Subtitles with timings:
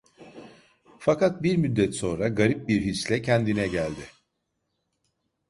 [0.99, 4.03] Fakat bir müddet sonra garip bir hisle kendine geldi.